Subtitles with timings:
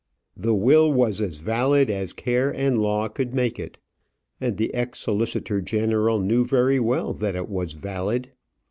[0.35, 3.77] The will was as valid as care and law could make it,
[4.41, 8.31] and the ex solicitor general knew very well that it was valid.